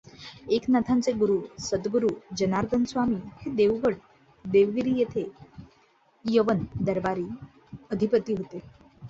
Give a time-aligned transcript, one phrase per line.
[0.49, 2.07] एकनाथांचे गुरू सद्गुरू
[2.37, 3.95] जनार्दनस्वामी हे देवगड
[4.45, 5.29] देवगिरी येथे
[6.25, 7.27] यवन दरबारी
[7.91, 8.59] अधिपती होते.